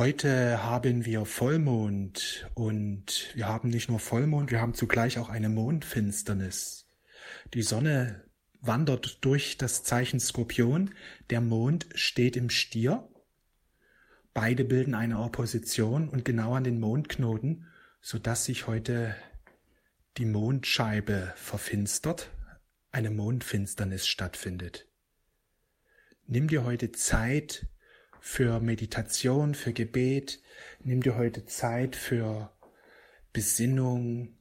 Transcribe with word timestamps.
Heute 0.00 0.62
haben 0.62 1.04
wir 1.04 1.26
Vollmond 1.26 2.48
und 2.54 3.32
wir 3.34 3.46
haben 3.46 3.68
nicht 3.68 3.90
nur 3.90 3.98
Vollmond, 3.98 4.50
wir 4.50 4.58
haben 4.58 4.72
zugleich 4.72 5.18
auch 5.18 5.28
eine 5.28 5.50
Mondfinsternis. 5.50 6.88
Die 7.52 7.60
Sonne 7.60 8.24
wandert 8.62 9.18
durch 9.20 9.58
das 9.58 9.84
Zeichen 9.84 10.18
Skorpion, 10.18 10.94
der 11.28 11.42
Mond 11.42 11.86
steht 11.94 12.34
im 12.38 12.48
Stier. 12.48 13.10
Beide 14.32 14.64
bilden 14.64 14.94
eine 14.94 15.18
Opposition 15.18 16.08
und 16.08 16.24
genau 16.24 16.54
an 16.54 16.64
den 16.64 16.80
Mondknoten, 16.80 17.66
so 18.00 18.18
dass 18.18 18.46
sich 18.46 18.66
heute 18.66 19.14
die 20.16 20.24
Mondscheibe 20.24 21.34
verfinstert, 21.36 22.30
eine 22.90 23.10
Mondfinsternis 23.10 24.06
stattfindet. 24.06 24.88
Nimm 26.26 26.48
dir 26.48 26.64
heute 26.64 26.90
Zeit, 26.90 27.66
für 28.20 28.60
Meditation, 28.60 29.54
für 29.54 29.72
Gebet. 29.72 30.40
Nimm 30.84 31.02
dir 31.02 31.16
heute 31.16 31.46
Zeit 31.46 31.96
für 31.96 32.52
Besinnung. 33.32 34.36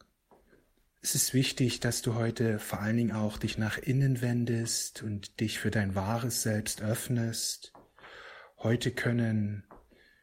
Es 1.01 1.15
ist 1.15 1.33
wichtig, 1.33 1.79
dass 1.79 2.01
du 2.01 2.15
heute 2.15 2.59
vor 2.59 2.81
allen 2.81 2.97
Dingen 2.97 3.11
auch 3.13 3.37
dich 3.37 3.57
nach 3.57 3.77
innen 3.77 4.21
wendest 4.21 5.01
und 5.01 5.39
dich 5.39 5.59
für 5.59 5.71
dein 5.71 5.95
wahres 5.95 6.43
Selbst 6.43 6.81
öffnest. 6.81 7.73
Heute 8.57 8.91
können 8.91 9.63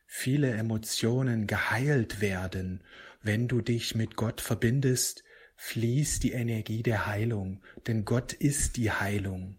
viele 0.06 0.50
Emotionen 0.52 1.46
geheilt 1.46 2.20
werden. 2.20 2.84
Wenn 3.22 3.48
du 3.48 3.62
dich 3.62 3.94
mit 3.94 4.16
Gott 4.16 4.40
verbindest, 4.40 5.24
fließt 5.56 6.22
die 6.22 6.32
Energie 6.32 6.82
der 6.82 7.06
Heilung, 7.06 7.62
denn 7.86 8.04
Gott 8.04 8.34
ist 8.34 8.76
die 8.76 8.92
Heilung. 8.92 9.58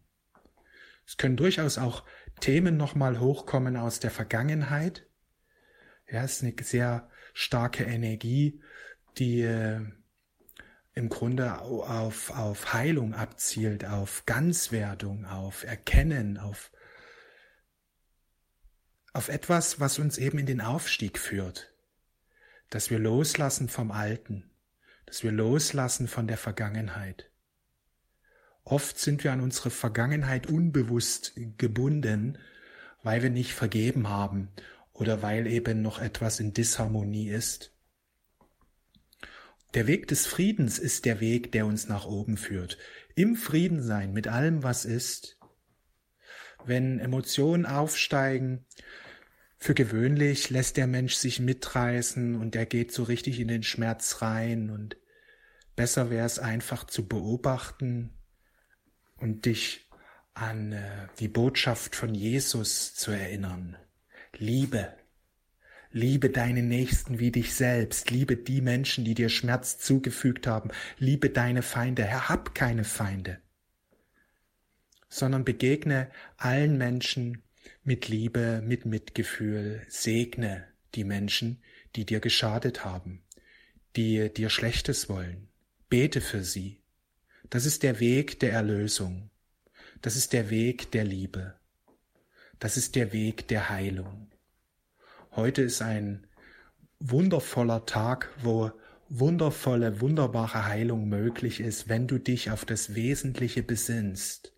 Es 1.07 1.16
können 1.16 1.38
durchaus 1.38 1.77
auch 1.77 2.03
Themen 2.41 2.75
nochmal 2.75 3.20
hochkommen 3.20 3.77
aus 3.77 3.99
der 3.99 4.11
Vergangenheit. 4.11 5.07
Ja, 6.09 6.23
es 6.23 6.33
ist 6.33 6.43
eine 6.43 6.55
sehr 6.61 7.09
starke 7.33 7.85
Energie, 7.85 8.61
die 9.17 9.41
äh, 9.41 9.81
im 10.94 11.09
Grunde 11.09 11.59
auf, 11.61 12.31
auf 12.31 12.73
Heilung 12.73 13.13
abzielt, 13.13 13.85
auf 13.85 14.25
Ganzwerdung, 14.25 15.25
auf 15.25 15.63
Erkennen, 15.63 16.38
auf, 16.38 16.72
auf 19.13 19.30
etwas, 19.30 19.80
was 19.80 20.00
uns 20.00 20.17
eben 20.17 20.39
in 20.39 20.45
den 20.45 20.61
Aufstieg 20.61 21.19
führt. 21.19 21.73
Dass 22.69 22.89
wir 22.89 23.00
loslassen 23.00 23.69
vom 23.69 23.91
Alten, 23.91 24.52
dass 25.05 25.23
wir 25.23 25.31
loslassen 25.31 26.09
von 26.09 26.28
der 26.28 26.38
Vergangenheit. 26.38 27.31
Oft 28.69 28.99
sind 28.99 29.23
wir 29.23 29.31
an 29.31 29.39
unsere 29.39 29.69
Vergangenheit 29.69 30.47
unbewusst 30.47 31.31
gebunden, 31.57 32.37
weil 33.01 33.23
wir 33.23 33.29
nicht 33.29 33.53
vergeben 33.53 34.09
haben 34.09 34.49
oder 34.91 35.21
weil 35.21 35.47
eben 35.47 35.81
noch 35.81 36.01
etwas 36.01 36.41
in 36.41 36.51
Disharmonie 36.51 37.29
ist. 37.29 37.73
Der 39.73 39.88
Weg 39.88 40.09
des 40.09 40.27
Friedens 40.27 40.79
ist 40.79 41.05
der 41.05 41.21
Weg, 41.21 41.53
der 41.53 41.65
uns 41.65 41.88
nach 41.88 42.07
oben 42.07 42.35
führt. 42.35 42.77
Im 43.15 43.38
Frieden 43.38 43.81
sein 43.81 44.11
mit 44.11 44.27
allem, 44.27 44.63
was 44.63 44.83
ist. 44.83 45.39
Wenn 46.65 46.99
Emotionen 46.99 47.65
aufsteigen, 47.65 48.65
für 49.57 49.75
gewöhnlich 49.75 50.49
lässt 50.49 50.75
der 50.75 50.88
Mensch 50.88 51.13
sich 51.13 51.39
mitreißen 51.39 52.35
und 52.35 52.53
er 52.53 52.65
geht 52.65 52.91
so 52.91 53.03
richtig 53.03 53.39
in 53.39 53.47
den 53.47 53.63
Schmerz 53.63 54.21
rein 54.21 54.69
und 54.69 54.97
besser 55.77 56.09
wäre 56.09 56.25
es 56.25 56.38
einfach 56.38 56.83
zu 56.83 57.07
beobachten, 57.07 58.16
und 59.17 59.45
dich 59.45 59.87
an 60.33 60.71
äh, 60.71 61.07
die 61.19 61.27
Botschaft 61.27 61.95
von 61.95 62.13
Jesus 62.13 62.93
zu 62.93 63.11
erinnern. 63.11 63.77
Liebe. 64.37 64.93
Liebe 65.91 66.29
deine 66.29 66.61
Nächsten 66.61 67.19
wie 67.19 67.31
dich 67.31 67.55
selbst. 67.55 68.11
Liebe 68.11 68.38
die 68.38 68.61
Menschen, 68.61 69.03
die 69.03 69.15
dir 69.15 69.29
Schmerz 69.29 69.79
zugefügt 69.79 70.45
haben. 70.45 70.69
Liebe 70.99 71.29
deine 71.29 71.63
Feinde. 71.63 72.03
Herr, 72.03 72.29
hab 72.29 72.53
keine 72.53 72.83
Feinde. 72.83 73.39
Sondern 75.09 75.45
begegne 75.45 76.11
allen 76.35 76.77
Menschen 76.77 77.41
mit 77.83 78.09
Liebe, 78.09 78.61
mit 78.63 78.85
Mitgefühl. 78.85 79.81
Segne 79.88 80.67
die 80.94 81.03
Menschen, 81.03 81.63
die 81.95 82.06
dir 82.06 82.19
geschadet 82.19 82.85
haben, 82.85 83.23
die 83.95 84.31
dir 84.31 84.50
Schlechtes 84.50 85.09
wollen. 85.09 85.47
Bete 85.89 86.22
für 86.22 86.44
sie. 86.44 86.83
Das 87.50 87.66
ist 87.66 87.84
der 87.84 88.02
Weg 88.02 88.41
der 88.41 88.52
Erlösung. 88.52 89.30
Das 90.02 90.18
ist 90.18 90.34
der 90.34 90.50
Weg 90.50 90.91
der 90.91 91.06
Liebe. 91.06 91.56
Das 92.59 92.75
ist 92.75 92.96
der 92.96 93.13
Weg 93.13 93.47
der 93.47 93.69
Heilung. 93.69 94.30
Heute 95.31 95.62
ist 95.62 95.81
ein 95.81 96.28
wundervoller 97.00 97.86
Tag, 97.86 98.30
wo 98.44 98.72
wundervolle, 99.07 100.02
wunderbare 100.02 100.66
Heilung 100.66 101.07
möglich 101.07 101.62
ist, 101.62 101.88
wenn 101.88 102.07
du 102.07 102.18
dich 102.18 102.52
auf 102.52 102.66
das 102.66 102.96
Wesentliche 102.96 103.63
besinnst. 103.63 104.52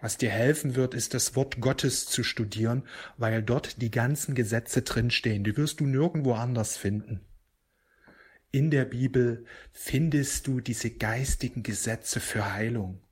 Was 0.00 0.18
dir 0.18 0.30
helfen 0.30 0.74
wird, 0.74 0.92
ist 0.92 1.14
das 1.14 1.36
Wort 1.36 1.60
Gottes 1.60 2.06
zu 2.06 2.24
studieren, 2.24 2.82
weil 3.16 3.44
dort 3.44 3.80
die 3.80 3.92
ganzen 3.92 4.34
Gesetze 4.34 4.82
drinstehen. 4.82 5.44
Die 5.44 5.56
wirst 5.56 5.78
du 5.78 5.86
nirgendwo 5.86 6.32
anders 6.32 6.76
finden 6.76 7.20
in 8.54 8.70
der 8.70 8.84
Bibel 8.84 9.44
findest 9.72 10.46
du 10.46 10.60
diese 10.60 10.92
geistigen 10.92 11.64
Gesetze 11.64 12.20
für 12.20 12.52
Heilung, 12.52 13.02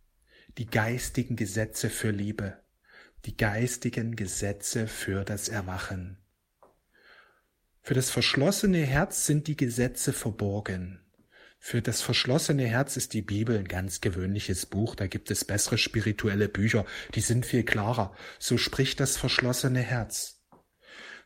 die 0.57 0.67
geistigen 0.67 1.35
Gesetze 1.35 1.91
für 1.91 2.13
Liebe, 2.13 2.59
die 3.25 3.37
geistigen 3.37 4.15
Gesetze 4.15 4.87
für 4.87 5.25
das 5.25 5.49
Erwachen. 5.49 6.19
Für 7.81 7.95
das 7.95 8.09
verschlossene 8.09 8.87
Herz 8.87 9.27
sind 9.27 9.49
die 9.49 9.57
Gesetze 9.57 10.13
verborgen. 10.13 11.01
Für 11.59 11.83
das 11.83 12.03
verschlossene 12.03 12.67
Herz 12.67 12.97
ist 12.97 13.13
die 13.13 13.23
Bibel 13.23 13.59
ein 13.59 13.67
ganz 13.67 14.01
gewöhnliches 14.01 14.67
Buch, 14.67 14.95
da 14.95 15.09
gibt 15.09 15.29
es 15.33 15.45
bessere 15.45 15.77
spirituelle 15.77 16.49
Bücher, 16.49 16.87
die 17.17 17.21
sind 17.21 17.47
viel 17.47 17.65
klarer. 17.65 18.15
So 18.39 18.59
spricht 18.59 19.01
das 19.01 19.17
verschlossene 19.17 19.81
Herz. 19.81 20.39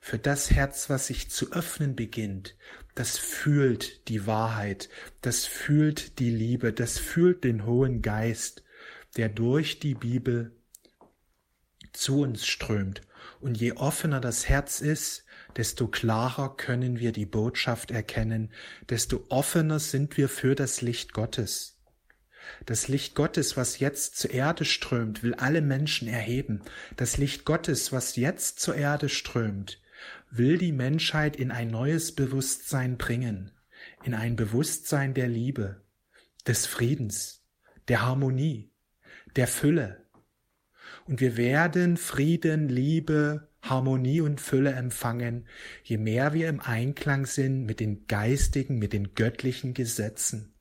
Für 0.00 0.19
das 0.19 0.50
Herz, 0.50 0.88
was 0.88 1.09
sich 1.09 1.31
zu 1.31 1.53
öffnen 1.53 1.97
beginnt, 1.97 2.56
das 2.96 3.18
fühlt 3.18 4.08
die 4.08 4.26
Wahrheit, 4.26 4.88
das 5.20 5.44
fühlt 5.44 6.18
die 6.18 6.30
Liebe, 6.30 6.72
das 6.72 6.98
fühlt 6.98 7.44
den 7.44 7.66
Hohen 7.66 8.00
Geist, 8.00 8.64
der 9.18 9.28
durch 9.28 9.78
die 9.78 9.94
Bibel 9.94 10.56
zu 11.92 12.22
uns 12.22 12.46
strömt. 12.46 13.02
Und 13.38 13.58
je 13.58 13.72
offener 13.72 14.20
das 14.20 14.48
Herz 14.48 14.80
ist, 14.80 15.26
desto 15.56 15.88
klarer 15.88 16.56
können 16.56 16.98
wir 16.98 17.12
die 17.12 17.26
Botschaft 17.26 17.90
erkennen, 17.90 18.50
desto 18.88 19.26
offener 19.28 19.78
sind 19.78 20.16
wir 20.16 20.30
für 20.30 20.54
das 20.54 20.80
Licht 20.80 21.12
Gottes. 21.12 21.78
Das 22.64 22.88
Licht 22.88 23.14
Gottes, 23.14 23.58
was 23.58 23.78
jetzt 23.78 24.16
zur 24.16 24.30
Erde 24.30 24.64
strömt, 24.64 25.22
will 25.22 25.34
alle 25.34 25.60
Menschen 25.60 26.08
erheben. 26.08 26.62
Das 26.96 27.18
Licht 27.18 27.44
Gottes, 27.44 27.92
was 27.92 28.16
jetzt 28.16 28.58
zur 28.60 28.74
Erde 28.74 29.10
strömt, 29.10 29.80
will 30.30 30.58
die 30.58 30.72
Menschheit 30.72 31.36
in 31.36 31.50
ein 31.50 31.68
neues 31.68 32.14
Bewusstsein 32.14 32.96
bringen, 32.96 33.52
in 34.04 34.14
ein 34.14 34.36
Bewusstsein 34.36 35.14
der 35.14 35.28
Liebe, 35.28 35.82
des 36.46 36.66
Friedens, 36.66 37.44
der 37.88 38.02
Harmonie, 38.02 38.72
der 39.36 39.46
Fülle. 39.46 40.04
Und 41.06 41.20
wir 41.20 41.36
werden 41.36 41.96
Frieden, 41.96 42.68
Liebe, 42.68 43.48
Harmonie 43.62 44.20
und 44.20 44.40
Fülle 44.40 44.72
empfangen, 44.72 45.46
je 45.82 45.98
mehr 45.98 46.32
wir 46.32 46.48
im 46.48 46.60
Einklang 46.60 47.26
sind 47.26 47.64
mit 47.64 47.80
den 47.80 48.06
geistigen, 48.06 48.78
mit 48.78 48.92
den 48.92 49.14
göttlichen 49.14 49.74
Gesetzen, 49.74 50.54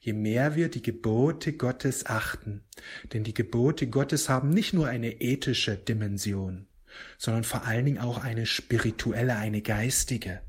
je 0.00 0.12
mehr 0.12 0.56
wir 0.56 0.68
die 0.68 0.82
Gebote 0.82 1.52
Gottes 1.52 2.06
achten. 2.06 2.64
Denn 3.12 3.24
die 3.24 3.34
Gebote 3.34 3.88
Gottes 3.88 4.28
haben 4.28 4.50
nicht 4.50 4.72
nur 4.72 4.88
eine 4.88 5.20
ethische 5.20 5.76
Dimension, 5.76 6.67
sondern 7.16 7.44
vor 7.44 7.64
allen 7.64 7.84
Dingen 7.84 7.98
auch 7.98 8.22
eine 8.22 8.46
spirituelle, 8.46 9.36
eine 9.36 9.62
geistige. 9.62 10.40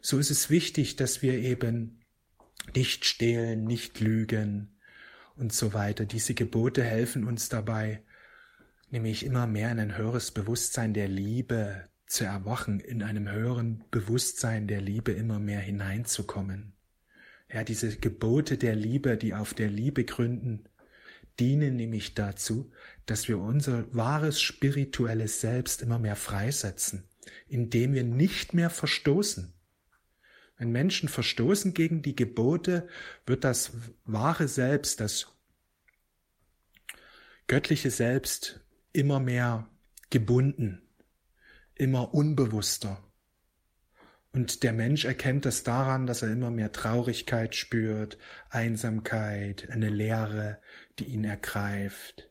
So 0.00 0.18
ist 0.18 0.30
es 0.30 0.50
wichtig, 0.50 0.96
dass 0.96 1.22
wir 1.22 1.34
eben 1.34 2.00
nicht 2.74 3.04
stehlen, 3.04 3.64
nicht 3.64 4.00
lügen 4.00 4.78
und 5.36 5.52
so 5.52 5.74
weiter. 5.74 6.04
Diese 6.04 6.34
Gebote 6.34 6.82
helfen 6.82 7.24
uns 7.24 7.48
dabei, 7.48 8.02
nämlich 8.90 9.24
immer 9.24 9.46
mehr 9.46 9.72
in 9.72 9.80
ein 9.80 9.96
höheres 9.96 10.30
Bewusstsein 10.30 10.94
der 10.94 11.08
Liebe 11.08 11.88
zu 12.06 12.24
erwachen, 12.24 12.80
in 12.80 13.02
einem 13.02 13.30
höheren 13.30 13.84
Bewusstsein 13.90 14.68
der 14.68 14.80
Liebe 14.80 15.12
immer 15.12 15.38
mehr 15.38 15.60
hineinzukommen. 15.60 16.74
Ja, 17.52 17.64
diese 17.64 17.96
Gebote 17.96 18.58
der 18.58 18.74
Liebe, 18.74 19.16
die 19.16 19.34
auf 19.34 19.54
der 19.54 19.68
Liebe 19.68 20.04
gründen, 20.04 20.64
dienen 21.40 21.76
nämlich 21.76 22.14
dazu, 22.14 22.70
dass 23.06 23.28
wir 23.28 23.38
unser 23.38 23.92
wahres 23.94 24.40
spirituelles 24.40 25.40
Selbst 25.40 25.82
immer 25.82 25.98
mehr 25.98 26.16
freisetzen, 26.16 27.08
indem 27.48 27.94
wir 27.94 28.04
nicht 28.04 28.54
mehr 28.54 28.70
verstoßen. 28.70 29.52
Wenn 30.56 30.70
Menschen 30.70 31.08
verstoßen 31.08 31.74
gegen 31.74 32.02
die 32.02 32.14
Gebote, 32.14 32.88
wird 33.26 33.44
das 33.44 33.72
wahre 34.04 34.48
Selbst, 34.48 35.00
das 35.00 35.26
göttliche 37.46 37.90
Selbst 37.90 38.60
immer 38.92 39.20
mehr 39.20 39.68
gebunden. 40.10 40.80
immer 41.74 42.14
unbewusster. 42.14 43.03
Und 44.34 44.64
der 44.64 44.72
Mensch 44.72 45.04
erkennt 45.04 45.44
das 45.44 45.62
daran, 45.62 46.08
dass 46.08 46.22
er 46.22 46.32
immer 46.32 46.50
mehr 46.50 46.72
Traurigkeit 46.72 47.54
spürt, 47.54 48.18
Einsamkeit, 48.50 49.68
eine 49.70 49.88
Leere, 49.88 50.58
die 50.98 51.04
ihn 51.04 51.22
ergreift. 51.22 52.28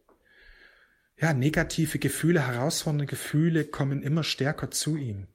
Ja, 1.17 1.33
negative 1.33 1.99
Gefühle, 1.99 2.45
herausfordernde 2.45 3.05
Gefühle 3.05 3.63
kommen 3.63 4.03
immer 4.03 4.25
stärker 4.25 4.69
zu 4.69 4.97
ihm. 4.97 5.27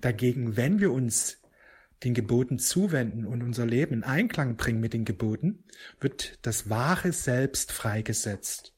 Dagegen, 0.00 0.56
wenn 0.56 0.78
wir 0.78 0.92
uns 0.92 1.42
den 2.04 2.14
Geboten 2.14 2.60
zuwenden 2.60 3.26
und 3.26 3.42
unser 3.42 3.66
Leben 3.66 3.94
in 3.94 4.04
Einklang 4.04 4.54
bringen 4.54 4.80
mit 4.80 4.92
den 4.92 5.04
Geboten, 5.04 5.64
wird 5.98 6.38
das 6.42 6.70
wahre 6.70 7.10
Selbst 7.10 7.72
freigesetzt. 7.72 8.72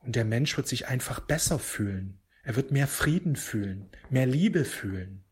Und 0.00 0.16
der 0.16 0.26
Mensch 0.26 0.54
wird 0.58 0.68
sich 0.68 0.86
einfach 0.86 1.20
besser 1.20 1.58
fühlen. 1.58 2.20
Er 2.42 2.56
wird 2.56 2.72
mehr 2.72 2.88
Frieden 2.88 3.36
fühlen, 3.36 3.88
mehr 4.10 4.26
Liebe 4.26 4.66
fühlen, 4.66 5.24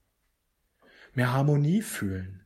mehr 1.15 1.33
Harmonie 1.33 1.83
fühlen. 1.83 2.45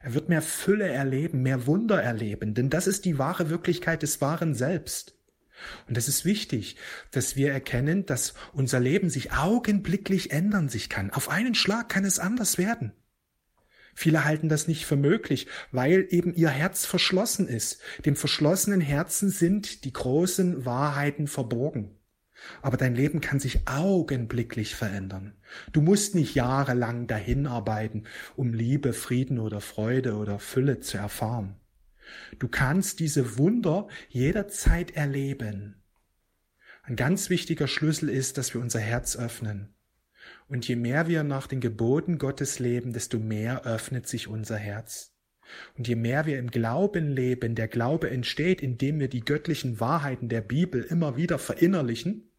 Er 0.00 0.14
wird 0.14 0.28
mehr 0.28 0.42
Fülle 0.42 0.88
erleben, 0.88 1.42
mehr 1.42 1.66
Wunder 1.66 2.02
erleben, 2.02 2.54
denn 2.54 2.70
das 2.70 2.86
ist 2.86 3.04
die 3.04 3.18
wahre 3.18 3.50
Wirklichkeit 3.50 4.02
des 4.02 4.20
wahren 4.20 4.54
Selbst. 4.54 5.16
Und 5.88 5.96
es 5.96 6.08
ist 6.08 6.24
wichtig, 6.24 6.76
dass 7.10 7.36
wir 7.36 7.52
erkennen, 7.52 8.06
dass 8.06 8.34
unser 8.52 8.80
Leben 8.80 9.10
sich 9.10 9.32
augenblicklich 9.32 10.32
ändern 10.32 10.68
sich 10.68 10.88
kann. 10.88 11.10
Auf 11.10 11.28
einen 11.28 11.54
Schlag 11.54 11.88
kann 11.88 12.04
es 12.04 12.18
anders 12.18 12.58
werden. 12.58 12.92
Viele 13.94 14.24
halten 14.24 14.48
das 14.48 14.68
nicht 14.68 14.86
für 14.86 14.96
möglich, 14.96 15.46
weil 15.70 16.06
eben 16.10 16.34
ihr 16.34 16.48
Herz 16.48 16.86
verschlossen 16.86 17.46
ist. 17.46 17.80
Dem 18.06 18.16
verschlossenen 18.16 18.80
Herzen 18.80 19.30
sind 19.30 19.84
die 19.84 19.92
großen 19.92 20.64
Wahrheiten 20.64 21.26
verborgen. 21.28 21.98
Aber 22.60 22.76
dein 22.76 22.94
Leben 22.94 23.20
kann 23.20 23.40
sich 23.40 23.66
augenblicklich 23.66 24.74
verändern. 24.74 25.34
Du 25.72 25.80
musst 25.80 26.14
nicht 26.14 26.34
jahrelang 26.34 27.06
dahin 27.06 27.46
arbeiten, 27.46 28.04
um 28.36 28.52
Liebe, 28.52 28.92
Frieden 28.92 29.38
oder 29.38 29.60
Freude 29.60 30.16
oder 30.16 30.38
Fülle 30.38 30.80
zu 30.80 30.98
erfahren. 30.98 31.56
Du 32.38 32.48
kannst 32.48 33.00
diese 33.00 33.38
Wunder 33.38 33.88
jederzeit 34.08 34.92
erleben. 34.92 35.82
Ein 36.82 36.96
ganz 36.96 37.30
wichtiger 37.30 37.68
Schlüssel 37.68 38.08
ist, 38.08 38.38
dass 38.38 38.54
wir 38.54 38.60
unser 38.60 38.80
Herz 38.80 39.16
öffnen. 39.16 39.74
Und 40.48 40.66
je 40.66 40.76
mehr 40.76 41.06
wir 41.06 41.22
nach 41.22 41.46
den 41.46 41.60
Geboten 41.60 42.18
Gottes 42.18 42.58
leben, 42.58 42.92
desto 42.92 43.18
mehr 43.18 43.64
öffnet 43.64 44.08
sich 44.08 44.28
unser 44.28 44.56
Herz. 44.56 45.14
Und 45.76 45.88
je 45.88 45.96
mehr 45.96 46.26
wir 46.26 46.38
im 46.38 46.50
Glauben 46.50 47.08
leben, 47.08 47.54
der 47.54 47.68
Glaube 47.68 48.10
entsteht, 48.10 48.60
indem 48.60 49.00
wir 49.00 49.08
die 49.08 49.24
göttlichen 49.24 49.80
Wahrheiten 49.80 50.28
der 50.28 50.40
Bibel 50.40 50.82
immer 50.82 51.16
wieder 51.16 51.38
verinnerlichen, 51.38 52.31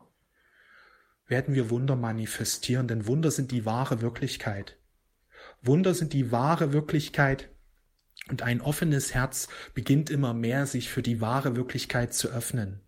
werden 1.28 1.56
wir 1.56 1.70
Wunder 1.70 1.96
manifestieren, 1.96 2.88
denn 2.88 3.08
Wunder 3.08 3.32
sind 3.32 3.52
die 3.52 3.66
wahre 3.66 4.02
Wirklichkeit. 4.02 4.78
Wunder 5.62 5.94
sind 5.94 6.14
die 6.14 6.32
wahre 6.32 6.74
Wirklichkeit 6.74 7.50
und 8.30 8.42
ein 8.42 8.62
offenes 8.62 9.14
Herz 9.14 9.48
beginnt 9.74 10.10
immer 10.10 10.34
mehr, 10.34 10.66
sich 10.66 10.90
für 10.90 11.02
die 11.02 11.22
wahre 11.22 11.56
Wirklichkeit 11.56 12.14
zu 12.14 12.30
öffnen. 12.30 12.82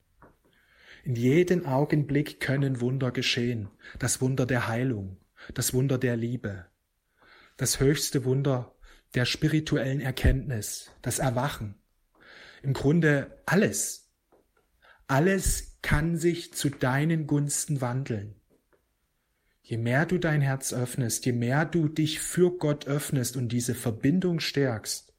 In 1.04 1.16
jedem 1.16 1.66
Augenblick 1.66 2.40
können 2.40 2.82
Wunder 2.82 3.12
geschehen. 3.12 3.70
Das 4.00 4.22
Wunder 4.22 4.46
der 4.46 4.68
Heilung, 4.68 5.18
das 5.54 5.74
Wunder 5.74 5.98
der 5.98 6.18
Liebe, 6.18 6.66
das 7.58 7.80
höchste 7.80 8.26
Wunder 8.26 8.76
der 9.14 9.26
spirituellen 9.26 10.02
Erkenntnis, 10.02 10.92
das 11.02 11.20
Erwachen. 11.20 11.76
Im 12.64 12.74
Grunde 12.74 13.42
alles. 13.46 14.10
Alles 15.08 15.75
kann 15.86 16.18
sich 16.18 16.52
zu 16.52 16.72
deinen 16.72 17.28
Gunsten 17.28 17.80
wandeln. 17.80 18.34
Je 19.62 19.78
mehr 19.78 20.08
du 20.08 20.18
dein 20.18 20.42
Herz 20.42 20.74
öffnest, 20.74 21.28
je 21.28 21.32
mehr 21.32 21.64
du 21.64 21.88
dich 21.88 22.20
für 22.20 22.58
Gott 22.58 22.88
öffnest 22.88 23.38
und 23.38 23.50
diese 23.50 23.76
Verbindung 23.76 24.40
stärkst, 24.40 25.14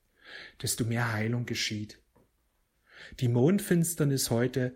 desto 0.61 0.85
mehr 0.85 1.13
Heilung 1.13 1.47
geschieht. 1.47 2.01
Die 3.21 3.29
Mondfinsternis 3.29 4.31
heute 4.31 4.75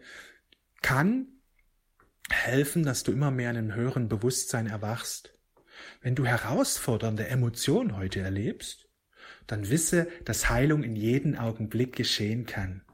kann 0.81 1.27
helfen, 2.31 2.85
dass 2.85 3.03
du 3.03 3.11
immer 3.11 3.33
mehr 3.33 3.51
in 3.51 3.57
einem 3.57 3.75
höheren 3.75 4.09
Bewusstsein 4.09 4.69
erwachst. 4.69 5.37
Wenn 6.03 6.15
du 6.15 6.25
herausfordernde 6.25 7.27
Emotionen 7.27 7.97
heute 7.97 8.21
erlebst, 8.21 8.89
dann 9.49 9.69
wisse, 9.69 10.07
dass 10.25 10.51
Heilung 10.51 10.85
in 10.85 10.95
jedem 10.95 11.35
Augenblick 11.35 11.97
geschehen 11.97 12.47
kann. 12.47 12.85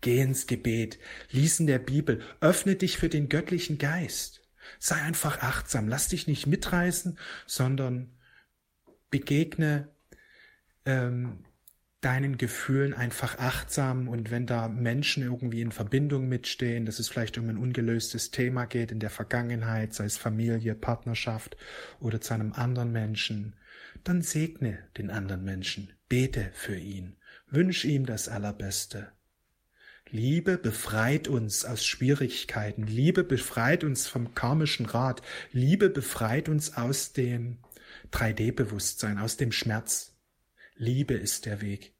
Geh 0.00 0.20
ins 0.20 0.46
Gebet, 0.46 0.98
lies 1.30 1.58
in 1.60 1.66
der 1.66 1.78
Bibel, 1.78 2.22
öffne 2.40 2.76
dich 2.76 2.98
für 2.98 3.08
den 3.08 3.28
göttlichen 3.28 3.78
Geist. 3.78 4.42
Sei 4.78 4.96
einfach 4.96 5.40
achtsam, 5.40 5.88
lass 5.88 6.08
dich 6.08 6.26
nicht 6.26 6.46
mitreißen, 6.46 7.18
sondern 7.46 8.12
begegne 9.10 9.88
ähm, 10.84 11.44
deinen 12.00 12.36
Gefühlen 12.38 12.94
einfach 12.94 13.38
achtsam 13.38 14.08
und 14.08 14.30
wenn 14.30 14.46
da 14.46 14.68
Menschen 14.68 15.24
irgendwie 15.24 15.60
in 15.60 15.72
Verbindung 15.72 16.28
mitstehen, 16.28 16.86
dass 16.86 17.00
es 17.00 17.08
vielleicht 17.08 17.38
um 17.38 17.48
ein 17.48 17.56
ungelöstes 17.56 18.30
Thema 18.30 18.66
geht 18.66 18.92
in 18.92 19.00
der 19.00 19.10
Vergangenheit, 19.10 19.94
sei 19.94 20.04
es 20.04 20.16
Familie, 20.16 20.76
Partnerschaft 20.76 21.56
oder 21.98 22.20
zu 22.20 22.34
einem 22.34 22.52
anderen 22.52 22.92
Menschen, 22.92 23.56
dann 24.04 24.22
segne 24.22 24.78
den 24.96 25.10
anderen 25.10 25.44
Menschen, 25.44 25.92
bete 26.08 26.50
für 26.52 26.76
ihn, 26.76 27.16
wünsch 27.48 27.84
ihm 27.84 28.06
das 28.06 28.28
Allerbeste. 28.28 29.12
Liebe 30.10 30.56
befreit 30.56 31.28
uns 31.28 31.64
aus 31.64 31.84
Schwierigkeiten, 31.84 32.86
Liebe 32.86 33.24
befreit 33.24 33.84
uns 33.84 34.06
vom 34.06 34.34
karmischen 34.34 34.86
Rat, 34.86 35.22
Liebe 35.52 35.90
befreit 35.90 36.48
uns 36.48 36.76
aus 36.76 37.12
dem 37.12 37.58
3D-Bewusstsein, 38.12 39.18
aus 39.18 39.36
dem 39.36 39.52
Schmerz. 39.52 40.14
Liebe 40.76 41.14
ist 41.14 41.44
der 41.44 41.60
Weg. 41.60 41.92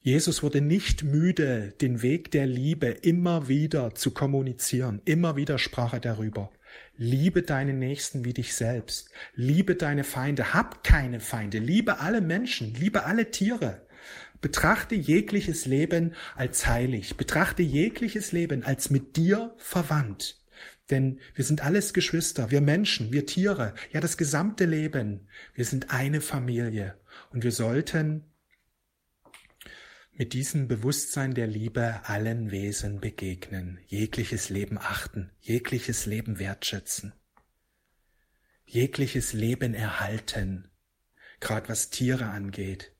Jesus 0.00 0.42
wurde 0.42 0.60
nicht 0.60 1.02
müde, 1.02 1.72
den 1.80 2.02
Weg 2.02 2.30
der 2.30 2.46
Liebe 2.46 2.88
immer 2.88 3.48
wieder 3.48 3.94
zu 3.94 4.10
kommunizieren. 4.10 5.00
Immer 5.04 5.36
wieder 5.36 5.58
sprach 5.58 5.94
er 5.94 6.00
darüber. 6.00 6.50
Liebe 6.96 7.42
deinen 7.42 7.78
Nächsten 7.78 8.24
wie 8.24 8.34
dich 8.34 8.54
selbst. 8.54 9.08
Liebe 9.34 9.76
deine 9.76 10.04
Feinde. 10.04 10.52
Hab 10.52 10.84
keine 10.84 11.20
Feinde. 11.20 11.58
Liebe 11.58 12.00
alle 12.00 12.20
Menschen. 12.20 12.74
Liebe 12.74 13.04
alle 13.04 13.30
Tiere. 13.30 13.83
Betrachte 14.44 14.94
jegliches 14.94 15.64
Leben 15.64 16.12
als 16.36 16.66
heilig. 16.66 17.16
Betrachte 17.16 17.62
jegliches 17.62 18.30
Leben 18.30 18.62
als 18.62 18.90
mit 18.90 19.16
dir 19.16 19.54
verwandt. 19.56 20.38
Denn 20.90 21.18
wir 21.34 21.46
sind 21.46 21.64
alles 21.64 21.94
Geschwister, 21.94 22.50
wir 22.50 22.60
Menschen, 22.60 23.10
wir 23.10 23.24
Tiere, 23.24 23.72
ja 23.90 24.02
das 24.02 24.18
gesamte 24.18 24.66
Leben. 24.66 25.28
Wir 25.54 25.64
sind 25.64 25.92
eine 25.92 26.20
Familie. 26.20 27.00
Und 27.30 27.42
wir 27.42 27.52
sollten 27.52 28.34
mit 30.12 30.34
diesem 30.34 30.68
Bewusstsein 30.68 31.32
der 31.32 31.46
Liebe 31.46 32.02
allen 32.04 32.50
Wesen 32.50 33.00
begegnen, 33.00 33.78
jegliches 33.86 34.50
Leben 34.50 34.76
achten, 34.76 35.30
jegliches 35.40 36.04
Leben 36.04 36.38
wertschätzen, 36.38 37.14
jegliches 38.66 39.32
Leben 39.32 39.72
erhalten, 39.72 40.70
gerade 41.40 41.70
was 41.70 41.88
Tiere 41.88 42.26
angeht, 42.26 42.93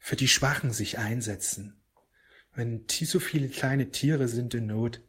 für 0.00 0.16
die 0.16 0.28
Schwachen 0.28 0.72
sich 0.72 0.98
einsetzen. 0.98 1.80
Wenn 2.54 2.86
so 2.88 3.20
viele 3.20 3.48
kleine 3.48 3.90
Tiere 3.90 4.26
sind 4.26 4.54
in 4.54 4.66
Not 4.66 5.00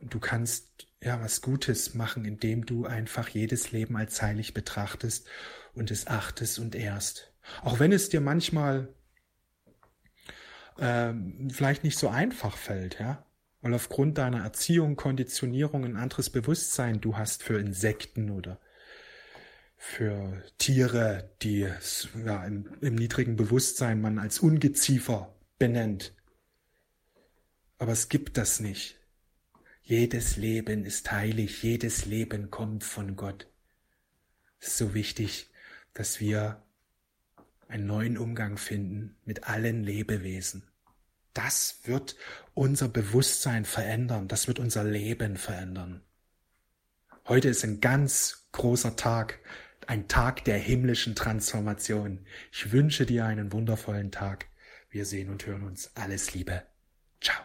und 0.00 0.12
du 0.12 0.18
kannst 0.18 0.88
ja 1.00 1.20
was 1.20 1.42
Gutes 1.42 1.94
machen, 1.94 2.24
indem 2.24 2.66
du 2.66 2.86
einfach 2.86 3.28
jedes 3.28 3.70
Leben 3.70 3.96
als 3.96 4.20
heilig 4.20 4.54
betrachtest 4.54 5.28
und 5.74 5.90
es 5.90 6.08
achtest 6.08 6.58
und 6.58 6.74
ehrst. 6.74 7.32
Auch 7.62 7.78
wenn 7.78 7.92
es 7.92 8.08
dir 8.08 8.20
manchmal 8.20 8.88
ähm, 10.78 11.50
vielleicht 11.52 11.84
nicht 11.84 11.98
so 11.98 12.08
einfach 12.08 12.56
fällt, 12.56 12.98
ja, 12.98 13.24
weil 13.60 13.74
aufgrund 13.74 14.18
deiner 14.18 14.42
Erziehung, 14.42 14.96
Konditionierung 14.96 15.84
ein 15.84 15.96
anderes 15.96 16.30
Bewusstsein 16.30 17.00
du 17.00 17.16
hast 17.16 17.42
für 17.42 17.58
Insekten 17.58 18.30
oder 18.30 18.58
für 19.86 20.42
Tiere, 20.56 21.30
die 21.42 21.68
ja, 22.24 22.44
im, 22.46 22.66
im 22.80 22.94
niedrigen 22.94 23.36
Bewusstsein 23.36 24.00
man 24.00 24.18
als 24.18 24.38
Ungeziefer 24.38 25.36
benennt. 25.58 26.14
Aber 27.78 27.92
es 27.92 28.08
gibt 28.08 28.38
das 28.38 28.60
nicht. 28.60 28.98
Jedes 29.82 30.36
Leben 30.36 30.86
ist 30.86 31.12
heilig, 31.12 31.62
jedes 31.62 32.06
Leben 32.06 32.50
kommt 32.50 32.82
von 32.82 33.14
Gott. 33.14 33.46
Es 34.58 34.68
ist 34.68 34.78
so 34.78 34.94
wichtig, 34.94 35.52
dass 35.92 36.18
wir 36.18 36.62
einen 37.68 37.86
neuen 37.86 38.16
Umgang 38.16 38.56
finden 38.56 39.16
mit 39.26 39.44
allen 39.44 39.84
Lebewesen. 39.84 40.66
Das 41.34 41.80
wird 41.84 42.16
unser 42.54 42.88
Bewusstsein 42.88 43.66
verändern, 43.66 44.28
das 44.28 44.48
wird 44.48 44.58
unser 44.58 44.82
Leben 44.82 45.36
verändern. 45.36 46.00
Heute 47.28 47.48
ist 47.48 47.64
ein 47.64 47.80
ganz 47.80 48.48
großer 48.52 48.96
Tag, 48.96 49.40
ein 49.88 50.08
Tag 50.08 50.44
der 50.44 50.58
himmlischen 50.58 51.14
Transformation. 51.14 52.26
Ich 52.52 52.72
wünsche 52.72 53.06
dir 53.06 53.24
einen 53.26 53.52
wundervollen 53.52 54.10
Tag. 54.10 54.46
Wir 54.90 55.04
sehen 55.04 55.30
und 55.30 55.46
hören 55.46 55.64
uns. 55.64 55.90
Alles 55.94 56.34
Liebe. 56.34 56.62
Ciao. 57.20 57.42